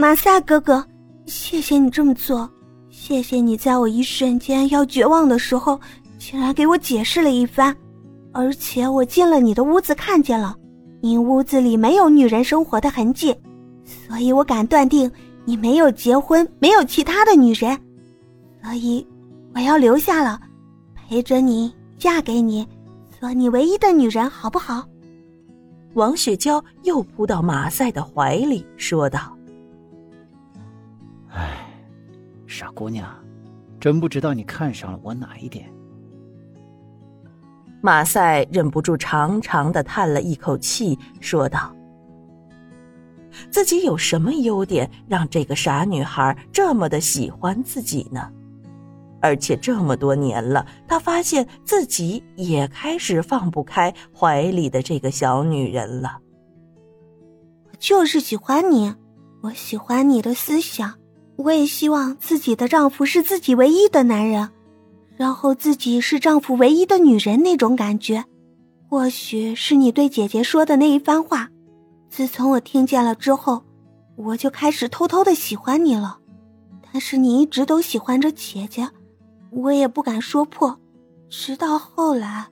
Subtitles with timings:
[0.00, 0.86] 马赛哥哥，
[1.26, 2.48] 谢谢你这么做，
[2.88, 5.80] 谢谢你在我一瞬间要绝望的时候，
[6.20, 7.76] 竟然给我解释了一番。
[8.30, 10.54] 而且我进了你的屋子，看见了，
[11.00, 13.34] 你屋子里没有女人生活的痕迹，
[13.84, 15.10] 所以我敢断定
[15.44, 17.76] 你没有结婚，没有其他的女人，
[18.62, 19.04] 所以
[19.52, 20.40] 我要留下了，
[20.94, 22.64] 陪着你，嫁给你，
[23.18, 24.86] 做你唯一的女人，好不好？
[25.94, 29.36] 王雪娇又扑到马赛的怀里，说道
[31.38, 31.56] ：“哎，
[32.48, 33.08] 傻姑娘，
[33.78, 35.72] 真不知道你看上了我哪一点。”
[37.80, 41.72] 马赛忍不住长长的叹了一口气，说道
[43.50, 48.32] ：“自己有什么优点，让这个傻女孩这么的喜欢自己呢？
[49.20, 56.18] 而且这么多年了，他发现自己也开始放不开怀里的这个小女人了。
[57.70, 58.92] 我就是喜欢你，
[59.42, 60.94] 我喜欢你的思想，
[61.38, 64.50] 我也希望自己的丈夫是自己唯一的男人。”
[65.16, 68.24] 然后自己是丈夫唯一的女人那种感觉，
[68.88, 71.48] 或许是你对姐姐说的那一番话。
[72.08, 73.64] 自从我听见了之后，
[74.14, 76.18] 我就开始偷偷的喜欢你了。
[76.92, 78.88] 但是你一直都喜欢着姐姐，
[79.50, 80.78] 我也不敢说破。
[81.28, 82.46] 直到后来，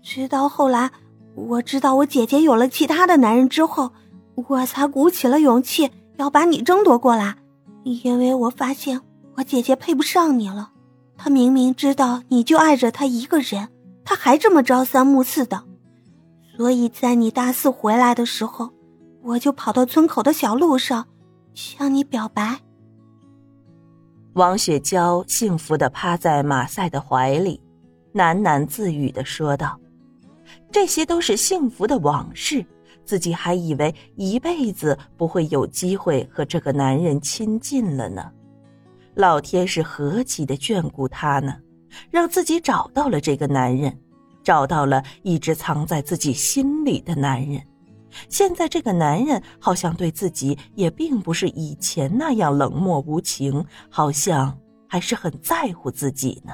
[0.00, 0.92] 直到后来，
[1.34, 3.90] 我知道我姐姐有了其他的男人之后，
[4.34, 7.36] 我才鼓起了勇气要把你争夺过来，
[7.84, 9.00] 因为我发现
[9.36, 10.72] 我姐姐配不上你了。
[11.16, 13.68] 她明明知道你就爱着他一个人，
[14.04, 15.64] 他还这么朝三暮四的，
[16.56, 18.70] 所以在你大四回来的时候，
[19.22, 21.06] 我就跑到村口的小路上，
[21.52, 22.60] 向你表白。
[24.34, 27.60] 王雪娇幸福的趴在马赛的怀里，
[28.14, 29.78] 喃喃自语的说道
[30.72, 32.64] ：“这些都是幸福的往事，
[33.04, 38.30] 自己还以为一辈子不会有机会和这个男人亲近了呢。”
[39.14, 41.56] 老天是何其的眷顾她呢，
[42.10, 43.98] 让自己找到了这个男人，
[44.42, 47.60] 找到了一直藏在自己心里的男人。
[48.28, 54.56] 现在这个男人好像对自己也并不是以前那样冷漠无情，好像
[54.88, 56.52] 还是很在乎自己呢。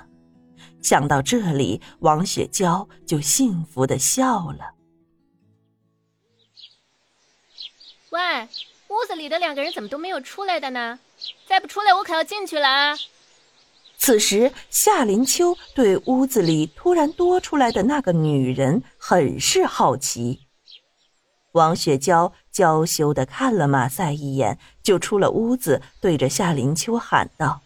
[0.83, 4.76] 想到这里，王雪娇就幸福的笑了。
[8.17, 8.49] 喂，
[8.89, 10.99] 屋子里的两个人怎么都没有出来的呢？
[11.47, 12.97] 再不出来，我可要进去了啊！
[13.99, 20.47] 此时，夏林秋对屋子里突然多出来的那个女人很是好奇。
[21.53, 27.61] 王雪娇娇羞的看了马赛一眼，就出了屋子，对着夏林秋喊道：“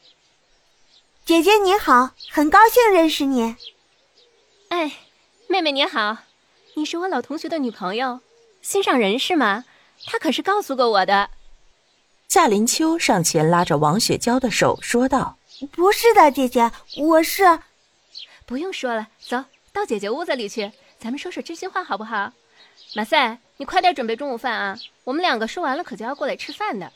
[1.24, 3.54] 姐姐你好，很高兴认识你。
[4.70, 4.96] ”“哎，
[5.46, 6.16] 妹妹你好，
[6.74, 8.18] 你是我老同学的女朋友，
[8.60, 9.64] 心上人是吗？
[10.06, 11.30] 他可是告诉过我的。”
[12.28, 15.36] 夏林秋上前拉着王雪娇的手说道
[15.72, 17.58] ：“不是的，姐姐，我是……
[18.46, 22.32] 不用说了，走到姐姐屋子里去，咱们说说真心话好不好？
[22.94, 26.92] 马赛，你快点准备中午饭啊，我们两个说完了可就要过来吃饭的。”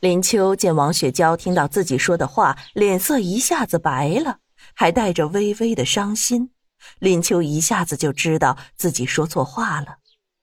[0.00, 4.38] 林秋见王雪娇听到自己说的话，脸色一下子白了，
[4.74, 6.50] 还带着微微的伤心。
[6.98, 9.96] 林秋一下子就知道自己说错话了，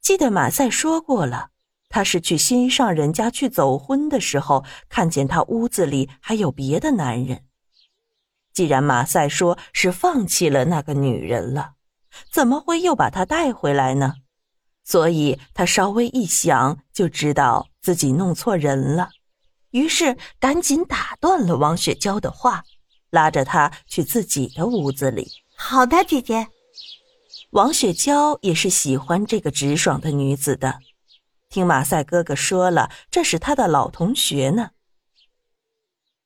[0.08, 1.50] 记得马赛说过了。
[1.90, 7.44] 他是去心上人家去走婚的时候，看见他屋子里还有别的男人。
[8.54, 11.74] 既然马赛说是放弃了那个女人了，
[12.32, 14.14] 怎么会又把她带回来呢？
[14.86, 19.10] 所以他稍微一想就知道自己弄错人了，
[19.72, 22.64] 于是赶紧打断了王雪娇的话，
[23.10, 25.28] 拉着她去自己的屋子里。
[25.58, 26.48] 好的，姐姐。
[27.52, 30.80] 王雪娇也是喜欢这个直爽的女子的。
[31.50, 34.72] 听马赛哥哥说了，这是他的老同学呢。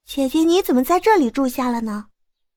[0.04, 2.08] 姐姐，你怎么在这里住下了呢？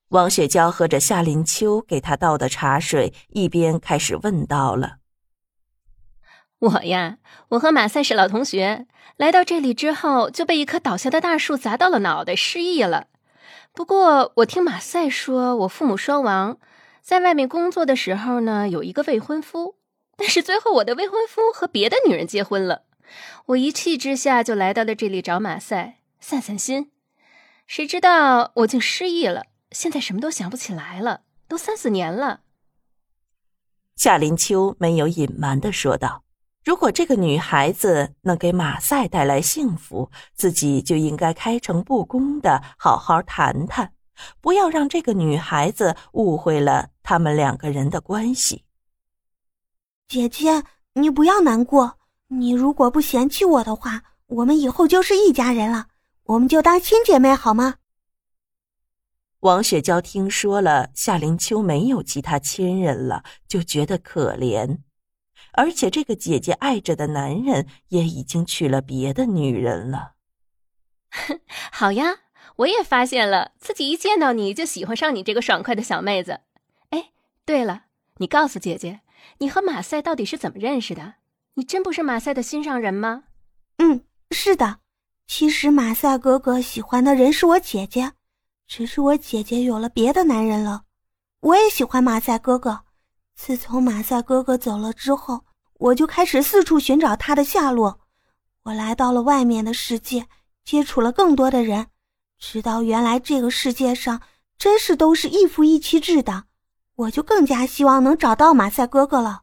[0.09, 4.97] 王雪娇喝着夏林秋给她倒的茶水，一边开始问道了
[6.59, 7.19] ：“我呀，
[7.51, 8.87] 我和马赛是老同学，
[9.17, 13.09] 来到这里之后就被一棵倒下的大树砸到了脑袋，失忆了。
[13.73, 16.59] 不过我听马赛说，我父母双亡，
[17.05, 19.77] 在外面工作的时候呢，有一个未婚夫。”
[20.17, 22.85] 但是最后，我的未婚夫和别的女人结婚了，
[23.47, 26.93] 我一气之下就来到了这里找马赛散散心。
[27.67, 32.43] 谁知道我竟失忆了，现在什么都想不起来了，都三四年了。
[33.97, 36.23] 夏林秋没有隐瞒的说道
[36.65, 43.93] ：“如果这个女孩子能给马赛带来幸福，自己就应该开诚布公的好好谈谈，
[44.41, 48.65] 不要让这个女孩子误会了他们两个人的关系。”
[50.09, 50.63] 姐姐，
[50.95, 51.99] 你不要难过。
[52.29, 55.87] 你如果不嫌弃我的话，我们以后就是一家人了，
[56.25, 57.77] 我们就当亲姐妹好吗？
[59.41, 64.79] 王雪娇听说了夏林秋没有其他亲人了，就觉得可怜，
[65.53, 70.15] 而且这个姐姐爱着的男人也已经娶了别的女人了。
[71.71, 72.07] 好呀，
[72.57, 76.41] 我也发现了，自己一见到你就喜欢上你这个爽快的小妹子。
[76.91, 77.11] 哎，
[77.45, 77.87] 对了，
[78.19, 79.01] 你告诉姐姐，
[79.39, 81.15] 你和马赛到底是怎么认识的？
[81.55, 83.25] 你真不是马赛的心上人吗？
[83.79, 84.79] 嗯，是的。
[85.27, 88.13] 其实马赛哥哥喜欢的人是我姐姐。
[88.67, 90.85] 只是我姐姐有了别的男人了，
[91.41, 92.85] 我也喜欢马赛哥哥。
[93.35, 98.01] 自从马赛哥哥走了之后，我就开始四处寻找他的下落。
[98.63, 100.27] 我来到了外面的世界，
[100.65, 101.89] 接触了更多的人，
[102.47, 104.21] 知道原来这个世界上
[104.59, 106.45] 真是都是一夫一妻制的。
[106.95, 109.43] 我就更加希望能找到马赛哥哥了。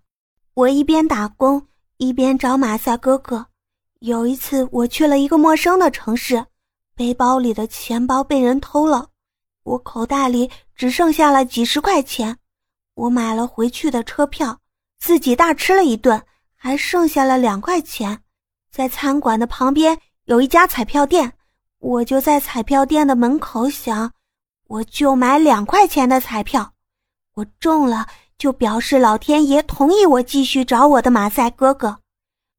[0.53, 1.67] 我一边打工
[1.97, 3.47] 一边找马赛哥哥。
[3.99, 6.45] 有一次，我去了一个陌生的城市，
[6.95, 9.09] 背包里的钱包被人偷了。
[9.63, 12.37] 我口袋里只剩下了几十块钱，
[12.93, 14.59] 我买了回去的车票，
[14.99, 16.23] 自己大吃了一顿，
[16.55, 18.21] 还剩下了两块钱。
[18.71, 21.33] 在餐馆的旁边有一家彩票店，
[21.81, 24.13] 我就在彩票店的门口想，
[24.67, 26.73] 我就买两块钱的彩票，
[27.33, 28.05] 我中了
[28.37, 31.95] 就表示老天爷同意我继续找我的马赛哥哥；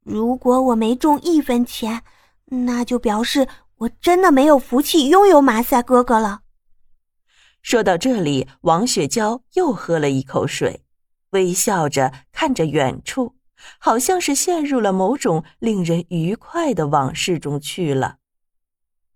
[0.04, 2.02] 如果我没中一分钱，
[2.46, 3.46] 那就表示
[3.76, 6.40] 我真的没有福气拥有马赛哥哥了。
[7.62, 10.82] 说到这里，王雪娇又喝了一口水，
[11.30, 13.36] 微笑着看着远处，
[13.78, 18.16] 好像是陷入了某种令人愉快的往事中去了。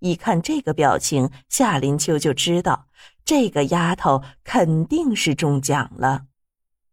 [0.00, 2.87] 一看这个表情，夏林秋就知道
[3.25, 6.22] 这个丫头肯定是中奖了。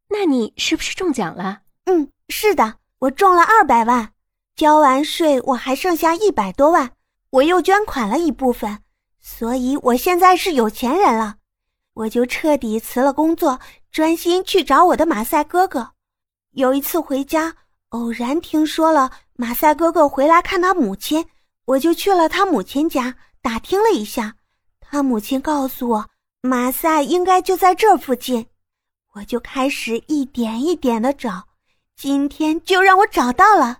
[0.09, 1.61] 那你是不是中奖了？
[1.85, 4.13] 嗯，是的，我中了二百万，
[4.55, 6.91] 交完税我还剩下一百多万，
[7.31, 8.79] 我又捐款了一部分，
[9.19, 11.38] 所以我现在是有钱人了。
[11.95, 13.59] 我就彻底辞了工作，
[13.91, 15.91] 专心去找我的马赛哥哥。
[16.51, 17.55] 有一次回家，
[17.89, 21.25] 偶然听说了马赛哥哥回来看他母亲，
[21.65, 24.36] 我就去了他母亲家打听了一下。
[24.80, 26.10] 他母亲告诉我，
[26.42, 28.48] 马赛应该就在这附近。
[29.13, 31.48] 我就开始一点一点的找，
[31.95, 33.80] 今天就让我找到了。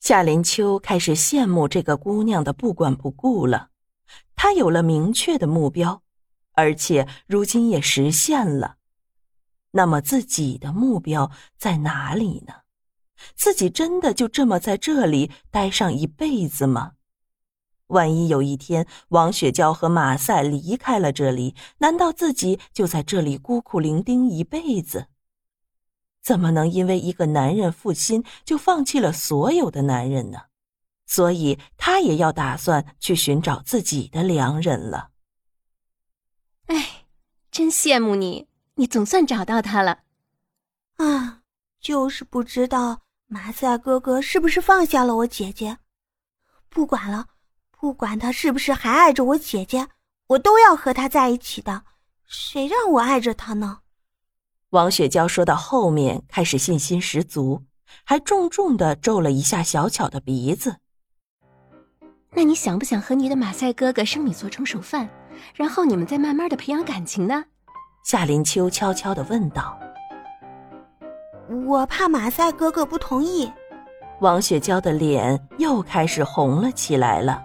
[0.00, 3.70] 夏林秋开始羡慕这个姑娘的不管不顾了，
[4.36, 6.02] 她有了明确的目标。
[6.52, 8.76] 而且如今也实现了，
[9.72, 12.54] 那么自己的目标在哪里呢？
[13.34, 16.92] 自己真的就这么在这里待上一辈子吗？
[17.88, 25.06] 万一有一天王雪娇和马赛离开了这里，难道自己就在这里孤苦伶仃一辈子？
[26.20, 30.46] 怎么能因为一个男人负心就放弃了所有的男人呢？
[31.06, 35.10] 所以她也要打算去寻找自己的良人了。
[36.66, 37.06] 哎，
[37.52, 40.00] 真羡慕你，你总算找到他了。
[40.96, 41.42] 啊，
[41.80, 45.78] 就是不知道马赛哥哥是不是放下了我姐姐。
[46.68, 47.26] 不管了，
[47.72, 49.88] 不管他是不是还爱着我姐姐，
[50.28, 51.82] 我都要和他在一起的。
[52.26, 53.80] 谁让我爱着他呢？
[54.70, 57.64] 王雪娇说到后面开始信心十足，
[58.04, 60.76] 还重重的皱了一下小巧的鼻子。
[62.30, 65.08] 那你想不想和你的马赛哥哥生米做成熟饭？
[65.54, 67.44] 然后你们再慢慢的培养感情呢？
[68.04, 69.78] 夏林秋悄悄的问道。
[71.48, 73.50] 我怕马赛哥哥不同意。
[74.20, 77.42] 王雪娇的脸又开始红了起来了。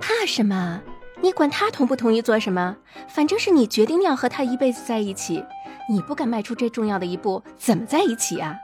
[0.00, 0.80] 怕什么？
[1.20, 2.76] 你管他同不同意做什么？
[3.08, 5.44] 反正是你决定要和他一辈子在一起，
[5.88, 8.56] 你不敢迈出这重要的一步，怎么在一起啊？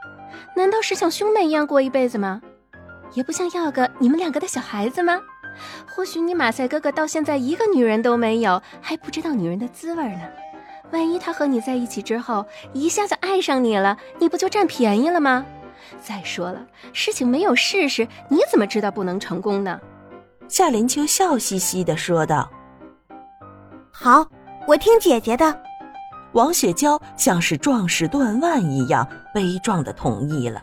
[0.55, 2.41] 难道是像兄妹一样过一辈子吗？
[3.13, 5.19] 也不像要个你们两个的小孩子吗？
[5.87, 10.21] 或许你马赛哥哥到现在一个女人都没有，还不知道女人的滋味呢。
[10.91, 15.45] 万一他和你在一起之后一下子爱上你了，你不就占便宜了吗？
[16.01, 19.79] 再说了，事情没有试试，你怎么知道不能成功呢？
[20.47, 22.49] 夏林秋笑嘻嘻的说道
[23.91, 24.25] ：“好，
[24.67, 25.61] 我听姐姐的。”
[26.33, 30.61] 王雪娇像是壮士断腕一样悲壮的同意了。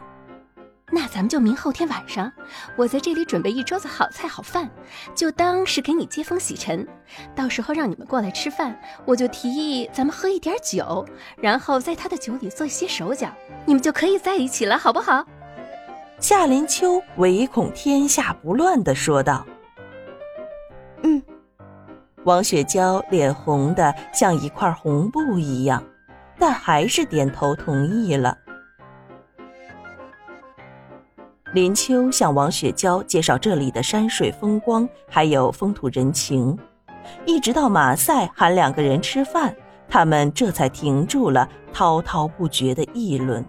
[0.92, 2.32] 那咱们就明后天晚上，
[2.76, 4.70] 我在这里准备一桌子好菜好饭，
[5.16, 6.86] 就当是给你接风洗尘。
[7.34, 11.04] 到时候让你们过来吃饭，我就提议咱们喝一点酒，
[11.38, 13.28] 然后在他的酒里做一些手脚，
[13.64, 15.26] 你们就可以在一起了，好不好？
[16.20, 19.44] 夏林秋唯恐天下不乱的说道。
[21.02, 21.20] 嗯，
[22.22, 25.82] 王雪娇脸红的像一块红布一样，
[26.38, 28.38] 但还是点头同意了。
[31.56, 36.54] 林秋向王雪娇介绍这里的山水风光，还有风土人情，
[37.24, 39.56] 一直到马赛喊两个人吃饭，
[39.88, 43.42] 他们这才停住了滔滔不绝的议论。